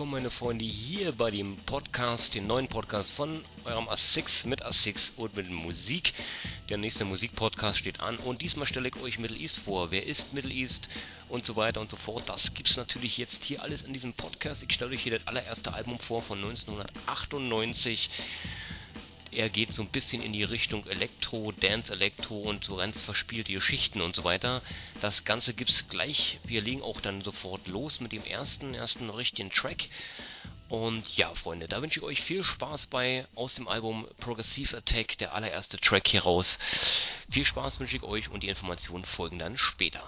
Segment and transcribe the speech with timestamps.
[0.00, 5.14] willkommen, meine Freunde, hier bei dem Podcast, den neuen Podcast von eurem A6 mit A6
[5.16, 6.14] und mit Musik.
[6.70, 9.90] Der nächste Musikpodcast steht an und diesmal stelle ich euch Middle East vor.
[9.90, 10.88] Wer ist Middle East
[11.28, 12.30] und so weiter und so fort.
[12.30, 14.62] Das gibt es natürlich jetzt hier alles in diesem Podcast.
[14.62, 18.08] Ich stelle euch hier das allererste Album vor von 1998.
[19.32, 23.52] Er geht so ein bisschen in die Richtung Elektro, Dance Elektro und so ganz verspielte
[23.52, 24.60] Geschichten und so weiter.
[25.00, 26.40] Das Ganze gibt's gleich.
[26.44, 29.88] Wir legen auch dann sofort los mit dem ersten, ersten richtigen Track.
[30.68, 35.18] Und ja, Freunde, da wünsche ich euch viel Spaß bei aus dem Album Progressive Attack,
[35.18, 36.58] der allererste Track hier raus.
[37.30, 40.04] Viel Spaß wünsche ich euch und die Informationen folgen dann später.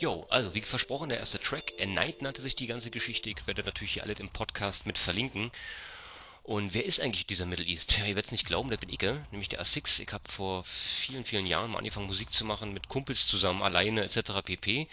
[0.00, 1.72] Jo, also wie versprochen, der erste Track.
[1.80, 3.30] A Night nannte sich die ganze Geschichte.
[3.30, 5.50] Ich werde natürlich hier alles im Podcast mit verlinken.
[6.48, 7.98] Und wer ist eigentlich dieser Middle East?
[7.98, 9.02] Ja, ihr werdet es nicht glauben, das bin ich,
[9.32, 10.00] nämlich der A6.
[10.00, 14.02] Ich habe vor vielen, vielen Jahren mal angefangen, Musik zu machen, mit Kumpels zusammen, alleine
[14.02, 14.32] etc.
[14.42, 14.88] pp.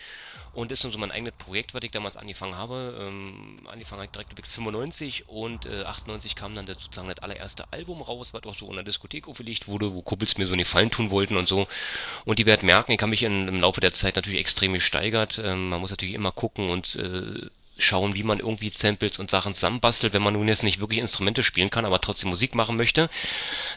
[0.51, 2.97] Und das ist so mein eigenes Projekt, was ich damals angefangen habe.
[2.99, 7.71] Ähm, angefangen habe ich direkt mit 95 und äh, 98 kam dann sozusagen das allererste
[7.71, 10.59] Album raus, was auch so in der Diskothek aufgelegt wurde, wo Kumpels mir so einen
[10.59, 11.69] Gefallen tun wollten und so.
[12.25, 15.39] Und die werden merken, ich habe mich in, im Laufe der Zeit natürlich extrem gesteigert.
[15.41, 19.53] Ähm, man muss natürlich immer gucken und äh, schauen, wie man irgendwie Samples und Sachen
[19.53, 23.09] zusammenbastelt, wenn man nun jetzt nicht wirklich Instrumente spielen kann, aber trotzdem Musik machen möchte.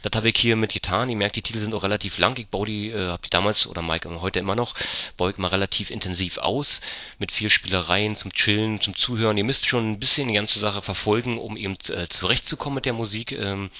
[0.02, 1.10] Das habe ich hier mit Gitarren.
[1.10, 2.38] Ihr merkt, die Titel sind auch relativ lang.
[2.38, 4.74] Ich baue die, äh, habe die damals oder Mike heute immer noch,
[5.16, 6.80] baue ich mal relativ intensiv aus,
[7.18, 9.36] mit viel Spielereien zum Chillen, zum Zuhören.
[9.36, 12.92] Ihr müsst schon ein bisschen die ganze Sache verfolgen, um eben äh, zurechtzukommen mit der
[12.92, 13.70] Musik, ähm,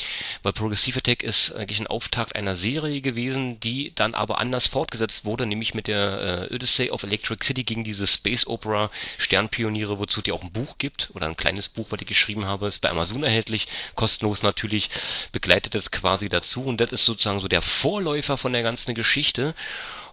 [0.42, 5.24] weil Progressive Attack ist eigentlich ein Auftakt einer Serie gewesen, die dann aber anders fortgesetzt
[5.24, 10.04] wurde, nämlich mit der äh, Odyssey of Electric City gegen diese Space Opera Sternpioniere, wo
[10.08, 12.80] wozu es auch ein Buch gibt oder ein kleines Buch, was ich geschrieben habe, ist
[12.80, 14.90] bei Amazon erhältlich, kostenlos natürlich,
[15.32, 19.54] begleitet es quasi dazu und das ist sozusagen so der Vorläufer von der ganzen Geschichte.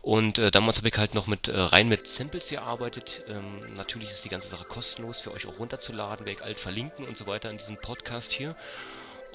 [0.02, 3.24] Und äh, damals habe ich halt noch mit äh, rein mit Samples gearbeitet.
[3.28, 7.06] Ähm, natürlich ist die ganze Sache kostenlos für euch auch runterzuladen, werde ich alt verlinken
[7.06, 8.56] und so weiter in diesem Podcast hier.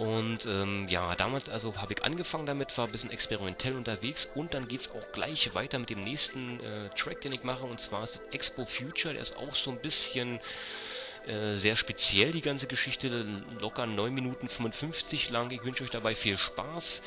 [0.01, 4.55] Und ähm, ja, damals also habe ich angefangen damit, war ein bisschen experimentell unterwegs und
[4.55, 7.79] dann geht es auch gleich weiter mit dem nächsten äh, Track, den ich mache und
[7.81, 10.41] zwar ist Expo Future, der ist auch so ein bisschen
[11.27, 13.09] äh, sehr speziell, die ganze Geschichte,
[13.61, 15.51] locker 9 Minuten 55 lang.
[15.51, 17.03] Ich wünsche euch dabei viel Spaß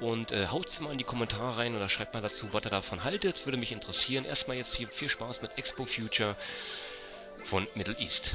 [0.00, 3.04] und äh, haut's mal in die Kommentare rein oder schreibt mal dazu, was ihr davon
[3.04, 4.24] haltet, würde mich interessieren.
[4.24, 6.34] Erstmal jetzt hier viel Spaß mit Expo Future
[7.44, 8.34] von Middle East.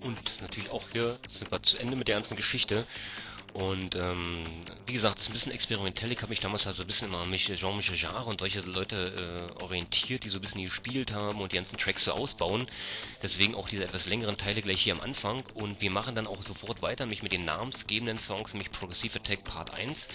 [0.00, 2.86] Und natürlich auch hier sind wir zu Ende mit der ganzen Geschichte.
[3.52, 4.44] Und ähm,
[4.86, 6.10] wie gesagt, es ist ein bisschen experimentell.
[6.10, 8.60] Ich habe mich damals halt so ein bisschen immer an mich, Jean-Michel Jarre und solche
[8.60, 12.66] Leute äh, orientiert, die so ein bisschen gespielt haben und die ganzen Tracks so ausbauen.
[13.22, 15.44] Deswegen auch diese etwas längeren Teile gleich hier am Anfang.
[15.52, 19.44] Und wir machen dann auch sofort weiter, mich mit den namensgebenden Songs, nämlich Progressive Attack
[19.44, 20.08] Part 1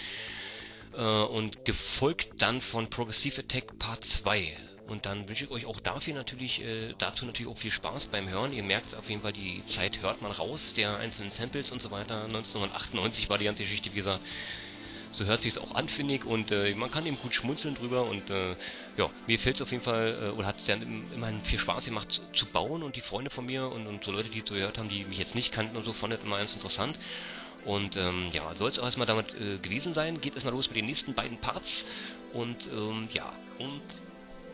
[0.96, 4.58] äh, und gefolgt dann von Progressive Attack Part 2.
[4.88, 8.30] Und dann wünsche ich euch auch dafür natürlich, äh, dazu natürlich auch viel Spaß beim
[8.30, 8.54] Hören.
[8.54, 11.82] Ihr merkt es auf jeden Fall, die Zeit hört man raus, der einzelnen Samples und
[11.82, 12.23] so weiter.
[12.23, 14.21] 1998 war die ganze Geschichte, wie gesagt,
[15.12, 17.76] so hört sich es auch an, finde ich, und äh, man kann eben gut schmunzeln
[17.76, 18.56] drüber und äh,
[18.97, 22.12] ja, mir fällt es auf jeden Fall, äh, oder hat dann immerhin viel Spaß gemacht
[22.12, 24.89] zu, zu, bauen und die Freunde von mir und, und so Leute, die gehört haben,
[24.89, 26.97] die mich jetzt nicht kannten und so, fanden immer ganz interessant.
[27.65, 30.21] Und ähm, ja, soll es auch erstmal damit äh, gewesen sein.
[30.21, 31.86] Geht erstmal los mit den nächsten beiden Parts.
[32.32, 33.82] Und ähm, ja, und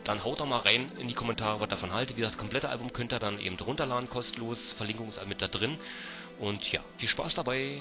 [0.04, 2.16] dann haut doch mal rein in die Kommentare, was davon haltet.
[2.16, 4.72] Wie gesagt, das komplette Album könnt ihr dann eben runterladen, kostenlos.
[4.74, 5.78] Verlinkung ist mit da drin.
[6.38, 7.80] Und ja, viel Spaß dabei.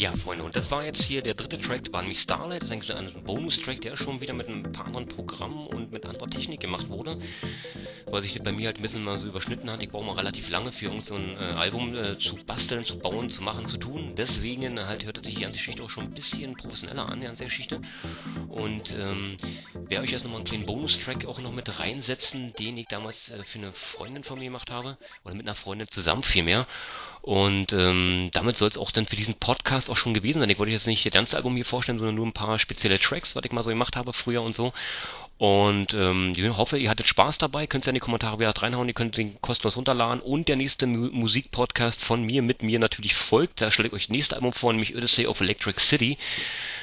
[0.00, 2.62] Ja, Freunde, und das war jetzt hier der dritte Track, war nämlich Starlight.
[2.62, 6.06] Das ist eigentlich ein Bonus-Track, der schon wieder mit ein paar anderen Programmen und mit
[6.06, 7.18] anderer Technik gemacht wurde.
[8.06, 9.82] Weil sich das bei mir halt ein bisschen mal so überschnitten hat.
[9.82, 12.98] Ich brauche mal relativ lange für irgend so ein äh, Album äh, zu basteln, zu
[12.98, 14.14] bauen, zu machen, zu tun.
[14.16, 17.44] Deswegen halt hört sich die ganze Geschichte auch schon ein bisschen professioneller an, die ganze
[17.44, 17.82] Geschichte.
[18.48, 19.36] Und ähm,
[19.90, 23.42] werde euch jetzt nochmal einen kleinen Bonus-Track auch noch mit reinsetzen, den ich damals äh,
[23.42, 24.96] für eine Freundin von mir gemacht habe.
[25.24, 26.66] Oder mit einer Freundin zusammen vielmehr.
[27.22, 30.48] Und ähm, damit soll es auch dann für diesen Podcast auch schon gewesen sein.
[30.48, 33.34] Ich wollte jetzt nicht das ganze Album hier vorstellen, sondern nur ein paar spezielle Tracks,
[33.36, 34.72] was ich mal so gemacht habe früher und so.
[35.36, 37.66] Und ähm, ich hoffe, ihr hattet Spaß dabei.
[37.66, 38.88] Könnt ihr in die Kommentare wieder reinhauen.
[38.88, 40.20] Ihr könnt den kostenlos runterladen.
[40.20, 43.60] Und der nächste Mu Musikpodcast von mir, mit mir natürlich folgt.
[43.60, 46.16] Da stelle ich euch das nächste Album vor, nämlich Odyssey of Electric City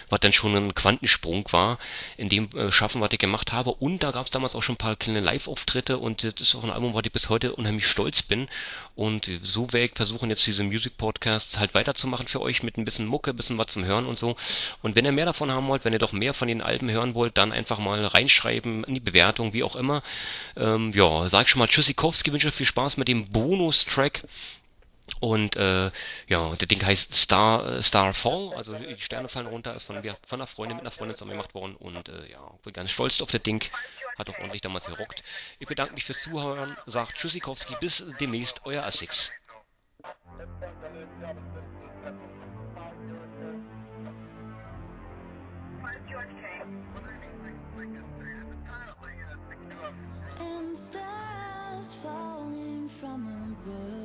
[0.09, 1.77] was dann schon ein Quantensprung war
[2.17, 3.71] in dem äh, Schaffen, was ich gemacht habe.
[3.71, 6.63] Und da gab es damals auch schon ein paar kleine Live-Auftritte und das ist auch
[6.63, 8.47] ein Album, was ich bis heute unheimlich stolz bin.
[8.95, 13.05] Und so werde ich versuchen, jetzt diese Music-Podcasts halt weiterzumachen für euch mit ein bisschen
[13.05, 14.35] Mucke, ein bisschen was zum Hören und so.
[14.81, 17.13] Und wenn ihr mehr davon haben wollt, wenn ihr doch mehr von den Alben hören
[17.13, 20.03] wollt, dann einfach mal reinschreiben in die Bewertung, wie auch immer.
[20.55, 24.23] Ähm, ja, sag schon mal Tschüssikowski, wünsche viel Spaß mit dem Bonus-Track
[25.19, 25.91] und äh,
[26.27, 30.39] ja, der Ding heißt äh, Star Fall, also die Sterne fallen runter, ist von, von
[30.39, 33.31] einer Freundin mit einer Freundin zusammen gemacht worden und äh, ja, bin ganz stolz auf
[33.31, 33.63] der Ding,
[34.17, 35.23] hat auch ordentlich damals gerockt.
[35.59, 39.31] Ich bedanke mich fürs Zuhören, sagt Tschüssikowski, bis demnächst, euer Assix.
[50.39, 53.96] And stars falling from above.